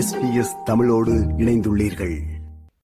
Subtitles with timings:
[0.00, 2.16] SBS தமிழோடு இணைந்துள்ளீர்கள்.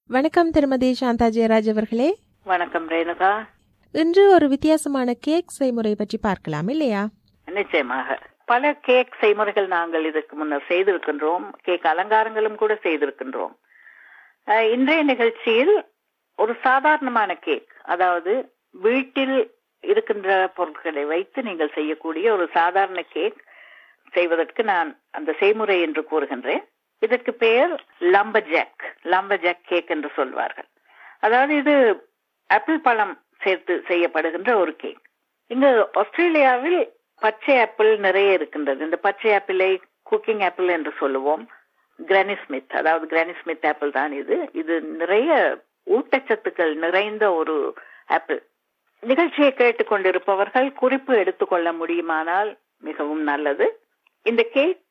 [0.07, 2.17] வணக்கம் திருமதி சாந்தா ஜெயராஜ் அவர்களே.
[2.43, 3.45] வணக்கம் ரேணுகா.
[3.91, 7.07] இன்று ஒரு வித்தியாசமான கேக் செய்முறை பற்றி பார்க்கலாம் இல்லையா?
[7.45, 8.19] நிச்சயமாக.
[8.45, 11.51] பல கேக் செய்முறைகள் நாங்கள் இதற்கு முன்னர் செய்திருக்கின்றோம்.
[11.61, 13.53] கேக் அலங்காரங்களும் கூட செய்திருக்கின்றோம்.
[14.71, 15.85] இன்றைய நிகழ்ச்சியில்
[16.35, 23.43] ஒரு சாதாரணமான கேக் அதாவது வீட்டில் இருக்கின்ற பொருட்களை வைத்து நீங்கள் செய்யக்கூடிய ஒரு சாதாரண கேக்
[24.11, 26.75] செய்வதற்கு நான் அந்த செய்முறை என்று கூறுகின்றேன்.
[26.99, 30.67] இதற்கு பெயர் லம்பஜாக் லம்பஜாக் கேக் என்று சொல்வார்கள்.
[31.19, 31.75] அதாவது இது
[32.47, 35.01] ஆப்பிள் பழம் சேர்த்து செய்யப்படுகின்ற ஒரு கேக்.
[35.47, 38.83] இங்கு ஆஸ்திரேலியாவில் பச்சை ஆப்பிள் நிறைய இருக்கின்றது.
[38.83, 41.49] இந்த பச்சை ஆப்பிளை குக்கிங் ஆப்பிள் என்று சொல்லுவோம்.
[42.07, 44.49] கிரானி ஸ்மித் அதாவது கிரானி ஸ்மித் ஆப்பிள் தான் இது.
[44.53, 47.55] இது நிறைய ஊட்டச்சத்துக்கள் நிறைந்த ஒரு
[48.07, 48.41] ஆப்பிள்.
[48.99, 53.81] நிகழ்ச்சியை கேட்டுக்கொண்டிருப்பவர்கள் குறிப்பு எடுத்துக்கொள்ள முடியுமானால் மிகவும் நல்லது.
[54.23, 54.81] இந்த கேக்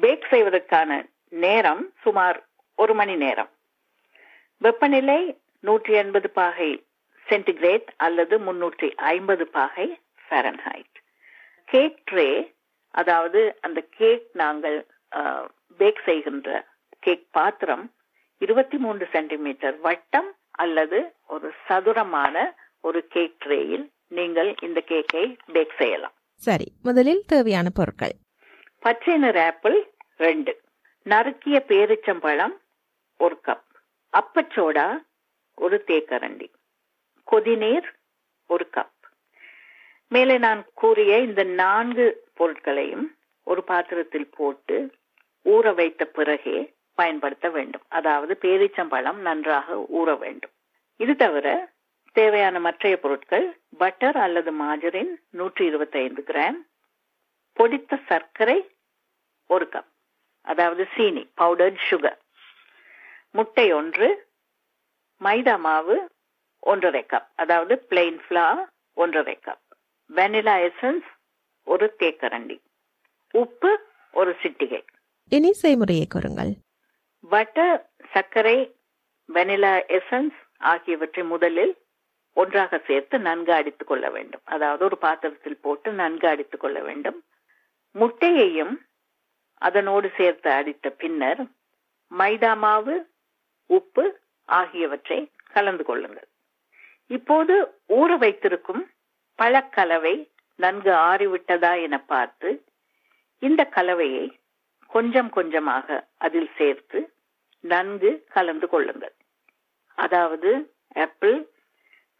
[0.00, 1.06] பேக் செய்வதற்கான
[1.44, 2.38] நேரம் சுமார்
[2.78, 3.50] ஒரு மணி நேரம்.
[4.62, 5.20] வெப்பநிலை
[5.60, 6.70] நூற்றி எண்பது பாகை
[7.26, 9.86] சென்டிகிரேட் அல்லது முன்னூற்றி ஐம்பது பாகை
[10.26, 10.96] ஃபாரன்ஹைட்.
[11.72, 12.28] கேக் ட்ரே
[12.90, 14.78] அதாவது அந்த கேக் நாங்கள்
[15.78, 16.48] பேக் செய்கின்ற
[17.04, 17.84] கேக் பாத்திரம்
[18.38, 20.30] இருபத்தி மூன்று சென்டிமீட்டர் வட்டம்
[20.64, 20.98] அல்லது
[21.34, 22.36] ஒரு சதுரமான
[22.80, 23.86] ஒரு கேக் ட்ரேயில்
[24.18, 26.14] நீங்கள் இந்த கேக்கை பேக் செய்யலாம்.
[26.46, 28.14] சரி முதலில் தேவையான பொருட்கள்.
[28.84, 29.78] பச்சை நிற ஆப்பிள்
[30.16, 30.52] ரெண்டு.
[31.06, 32.54] நறுக்கிய பேரிச்சம்பழம்
[33.20, 33.68] ஒரு கப்
[34.12, 34.86] அப்பச்சோடா
[35.54, 36.48] ஒரு தேக்கரண்டி
[37.28, 37.88] கொதிநீர்
[38.50, 38.92] ஒரு கப்
[40.12, 43.06] மேலே நான் கூறிய இந்த நான்கு பொருட்களையும்
[43.42, 44.76] ஒரு பாத்திரத்தில் போட்டு
[45.44, 47.84] ஊற வைத்த பிறகே பயன்படுத்த வேண்டும்.
[47.88, 50.54] அதாவது பேரிச்சம்பழம் நன்றாக ஊற வேண்டும்.
[51.00, 51.74] இது தவிர
[52.12, 53.46] தேவையான மற்றைய பொருட்கள்
[53.78, 56.58] பட்டர் அல்லது மாஜரின் நூற்றி இருபத்தி ஐந்து கிராம்
[57.56, 58.58] பொடித்த சர்க்கரை
[59.50, 59.90] ஒரு கப்
[60.46, 62.18] அதாவது சீனி பவுடர்ட் சுகர்
[63.30, 64.28] முட்டை ஒன்று
[65.20, 66.10] மைதா மாவு
[66.58, 69.64] ஒன்றரை கப் அதாவது பிளெயின் ஃபிளார் ஒன்றரை கப்
[70.14, 71.06] வெனிலா எசன்ஸ்
[71.64, 72.60] ஒரு தேக்கரண்டி.
[73.30, 73.80] உப்பு
[74.12, 74.86] ஒரு சிட்டிகை.
[75.28, 76.56] இனி செய்முறையை கூறுங்கள்.
[77.28, 78.76] பட்டர் சர்க்கரை
[79.32, 81.76] வெனிலா எசன்ஸ் ஆகியவற்றை முதலில்
[82.32, 84.40] ஒன்றாக சேர்த்து நன்கு அடித்துக் கொள்ள வேண்டும்.
[84.44, 87.24] அதாவது ஒரு பாத்திரத்தில் போட்டு நன்கு அடித்துக் கொள்ள வேண்டும்.
[87.90, 88.85] முட்டையையும்
[89.62, 91.40] அதனோடு சேர்த்து அடித்த பின்னர்
[92.12, 92.94] மைதா மாவு
[93.70, 94.04] உப்பு
[94.48, 95.18] ஆகியவற்றை
[95.52, 96.28] கலந்து கொள்ளுங்கள்.
[97.06, 97.54] இப்போது
[97.98, 98.82] ஊற வைத்திருக்கும்
[99.38, 100.14] பழக்கலவை
[100.58, 102.50] நன்கு ஆறிவிட்டதா என பார்த்து
[103.42, 104.26] இந்த கலவையை
[104.90, 106.98] கொஞ்சம் கொஞ்சமாக அதில் சேர்த்து
[107.64, 109.14] நன்கு கலந்து கொள்ளுங்கள்.
[109.98, 110.50] அதாவது
[111.04, 111.36] ஆப்பிள்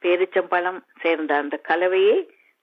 [0.02, 2.18] பேரிச்சம்பழம் சேர்ந்த அந்த கலவையை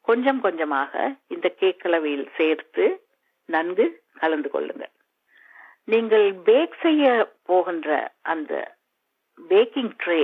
[0.07, 0.93] கொஞ்சம் கொஞ்சமாக
[1.27, 2.85] இந்த கேக் கலவையில் சேர்த்து
[3.49, 3.85] நன்கு
[4.21, 4.93] கலந்து கொள்ளுங்கள்.
[5.91, 7.05] நீங்கள் பேக் செய்ய
[7.49, 7.89] போகின்ற
[8.33, 8.53] அந்த
[9.51, 10.21] பேக்கிங் ட்ரே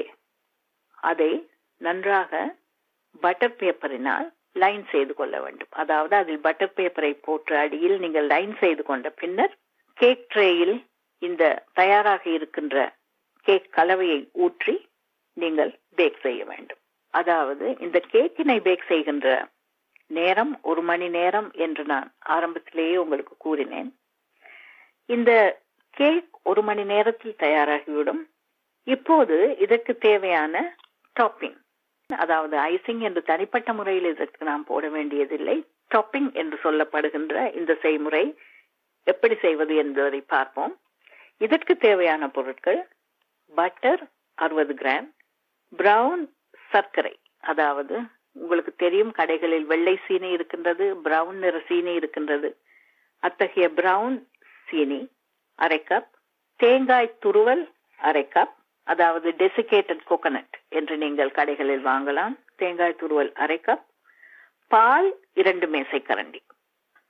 [1.09, 1.31] அதை
[1.81, 2.31] நன்றாக
[3.21, 4.27] பட்டர் பேப்பரினால்
[4.61, 5.71] லைன் செய்து கொள்ள வேண்டும்.
[5.81, 9.53] அதாவது அதில் பட்டர் பேப்பரை போட்டு அடியில் நீங்கள் லைன் செய்து கொண்ட பின்னர்
[9.97, 10.75] கேக் ட்ரேயில்
[11.21, 12.75] இந்த தயாராக இருக்கின்ற
[13.45, 14.75] கேக் கலவையை ஊற்றி
[15.37, 16.81] நீங்கள் பேக் செய்ய வேண்டும்.
[17.13, 19.27] அதாவது இந்த கேக்கினை பேக் செய்கின்ற
[20.17, 23.89] நேரம் ஒரு மணி நேரம் என்று நான் ஆரம்பத்திலேயே உங்களுக்கு கூறினேன்.
[25.05, 25.31] இந்த
[25.97, 28.21] கேக் ஒரு மணி நேரத்தில் தயாராகிவிடும்.
[28.87, 30.75] இப்போது இதற்கு தேவையான
[31.15, 31.57] டாப்பிங்
[32.09, 35.57] அதாவது ஐசிங் என்று தனிப்பட்ட முறையில் இதற்கு நாம் போட வேண்டியதில்லை.
[35.95, 38.23] டாப்பிங் என்று சொல்லப்படுகின்ற இந்த செய்முறை
[39.07, 40.73] எப்படி செய்வது என்பதை பார்ப்போம்.
[41.37, 42.81] இதற்கு தேவையான பொருட்கள்
[43.55, 44.01] பட்டர்
[44.37, 45.07] அறுபது கிராம்
[45.77, 46.23] பிரவுன்
[46.71, 47.95] சர்க்கரை அதாவது
[48.35, 52.49] உங்களுக்கு தெரியும் கடைகளில் வெள்ளை சீனி இருக்கின்றது பிரவுன் நிற சீனி இருக்கின்றது.
[53.23, 54.17] அத்தகைய பிரவுன்
[54.67, 55.01] சீனி
[55.59, 56.09] அரை கப்
[56.59, 57.63] தேங்காய் துருவல்
[57.99, 58.55] அரை கப்
[58.87, 62.35] அதாவது டெசிகேட்டட் கோகனட் என்று நீங்கள் கடைகளில் வாங்கலாம்.
[62.55, 63.85] தேங்காய் துருவல் அரை கப்
[64.71, 66.41] பால் இரண்டு மேசை கரண்டி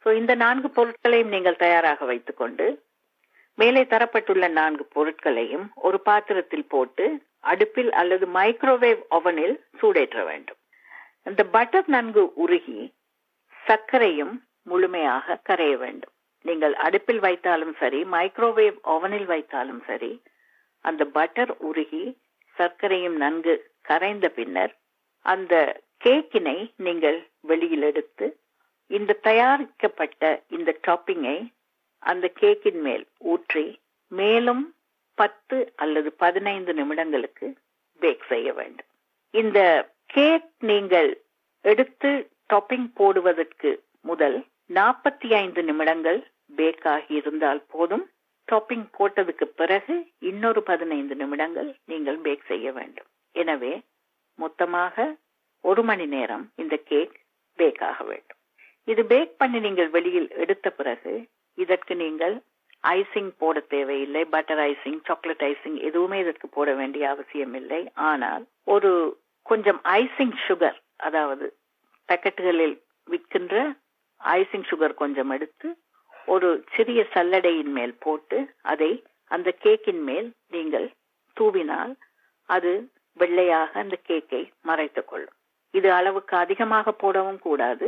[0.05, 2.67] ஸோ இந்த நான்கு பொருட்களையும் நீங்கள் தயாராக வைத்துக்கொண்டு
[3.57, 7.05] மேலே தரப்பட்டுள்ள நான்கு பொருட்களையும் ஒரு பாத்திரத்தில் போட்டு
[7.51, 10.58] அடுப்பில் அல்லது மைக்ரோவேவ் ஓவனில் சூடேற்ற வேண்டும்.
[11.25, 12.79] இந்த பட்டர் நன்கு உருகி
[13.67, 14.33] சர்க்கரையும்
[14.63, 16.13] முழுமையாக கரைய வேண்டும்.
[16.45, 20.11] நீங்கள் அடுப்பில் வைத்தாலும் சரி மைக்ரோவேவ் ஓவனில் வைத்தாலும் சரி
[20.85, 22.03] அந்த பட்டர் உருகி
[22.57, 24.73] சர்க்கரையும் நன்கு கரைந்த பின்னர்
[25.25, 25.53] அந்த
[26.05, 28.27] கேக்கினை நீங்கள் வெளியில் எடுத்து
[28.87, 30.23] இந்த தயாரிக்கப்பட்ட
[30.57, 31.37] இந்த டாப்பிங்கை
[32.03, 33.65] அந்த கேக்கின் மேல் ஊற்றி
[34.11, 34.63] மேலும்
[35.17, 37.47] பத்து அல்லது பதினைந்து நிமிடங்களுக்கு
[38.01, 38.89] பேக் செய்ய வேண்டும்.
[39.33, 39.59] இந்த
[40.09, 41.09] கேக் நீங்கள்
[41.61, 42.11] எடுத்து
[42.53, 43.71] டாப்பிங் போடுவதற்கு
[44.01, 44.37] முதல்
[44.73, 46.19] நாற்பத்தி ஐந்து நிமிடங்கள்
[46.55, 48.05] பேக் ஆகி இருந்தால் போதும்.
[48.47, 53.07] டாப்பிங் போட்டதுக்கு பிறகு இன்னொரு பதினைந்து நிமிடங்கள் நீங்கள் பேக் செய்ய வேண்டும்.
[53.35, 53.73] எனவே
[54.35, 55.15] மொத்தமாக
[55.63, 57.15] ஒரு மணி நேரம் இந்த கேக்
[57.55, 58.39] பேக் ஆக வேண்டும்.
[58.83, 61.13] இது பேக் பண்ணி நீங்கள் வெளியில் எடுத்த பிறகு
[61.57, 62.35] இதற்கு நீங்கள்
[62.83, 69.18] ஐசிங் போட தேவையில்லை பட்டர் ஐசிங் சாக்லேட் ஐசிங் எதுவுமே இதற்கு போட வேண்டிய அவசியம் இல்லை ஆனால் ஒரு
[69.51, 71.45] கொஞ்சம் ஐசிங் சுகர் அதாவது
[72.09, 72.75] பேக்கெட்டுகளில்
[73.07, 73.55] விற்கின்ற
[74.21, 75.67] ஐசிங் சுகர் கொஞ்சம் எடுத்து
[76.27, 78.39] ஒரு சிறிய சல்லடையின் மேல் போட்டு
[78.71, 78.91] அதை
[79.31, 80.87] அந்த கேக்கின் மேல் நீங்கள்
[81.37, 81.93] தூவினால்
[82.49, 82.71] அது
[83.17, 85.35] வெள்ளையாக அந்த கேக்கை மறைத்துக் கொள்ளும்.
[85.73, 87.87] இது அளவுக்கு அதிகமாக போடவும் கூடாது.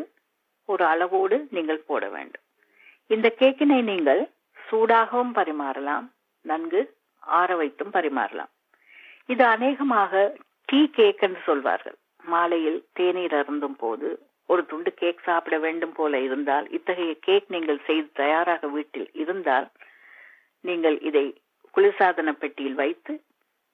[0.70, 2.44] ஒரு அளவோடு நீங்கள் போட வேண்டும்.
[3.10, 4.22] இந்த கேக்கினை நீங்கள்
[4.58, 6.06] சூடாகவும் பரிமாறலாம்
[6.46, 6.82] நன்கு
[7.24, 8.52] ஆற வைத்தும் பரிமாறலாம்.
[9.34, 10.14] இது அநேகமாக
[10.72, 11.98] டீ கேக் என்று சொல்வார்கள்.
[12.34, 14.10] மாலையில் தேநீர் அருந்தும் போது
[14.46, 19.68] ஒரு துண்டு கேக் சாப்பிட வேண்டும் போல இருந்தால் இத்தகைய கேக் நீங்கள் செய்து தயாராக வீட்டில் இருந்தால்
[20.62, 21.26] நீங்கள் இதை
[21.76, 23.14] குளிர்சாதன பெட்டியில் வைத்து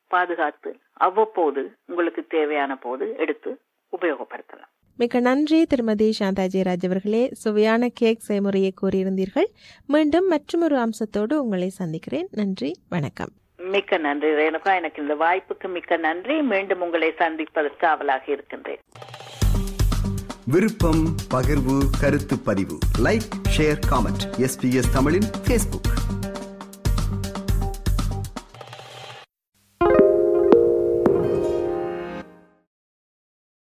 [0.08, 3.60] பாதுகாத்து அவ்வப்போது உங்களுக்கு தேவையான போது எடுத்து
[3.98, 4.72] உபயோகப்படுத்தலாம்.
[4.98, 7.30] மிக்க நன்றி திருமதி சாந்தாஜி ராஜ் அவர்களே.
[7.44, 9.50] சுவையான கேக் செய்முறையை கூறியிருந்தீர்கள்.
[9.88, 12.28] மீண்டும் மற்றொரு அம்சத்தோடு உங்களை சந்திக்கிறேன்.
[12.32, 13.34] நன்றி வணக்கம்.
[13.68, 14.76] மிக்க நன்றி ரேணுகா.
[14.76, 16.42] எனக்கு இந்த வாய்ப்புக்கு மிக்க நன்றி.
[16.42, 18.80] மீண்டும் உங்களை சந்திப்பதற்கு ஆவலாக இருக்கின்றேன்.
[20.46, 22.78] விருப்பம் பகிர்வு கருத்து பதிவு.
[23.04, 23.28] லைக்
[23.58, 25.92] ஷேர் காமெண்ட் எஸ்பிஎஸ் தமிழின் பேஸ்புக்